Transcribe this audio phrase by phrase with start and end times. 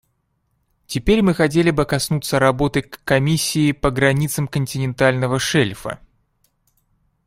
[0.87, 5.99] Теперь мы хотели бы коснуться работы Комиссии по границам континентального шельфа.